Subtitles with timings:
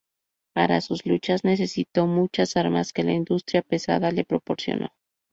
[0.55, 4.87] Para sus luchas necesitó muchas armas que la industria pesada le proporcionó.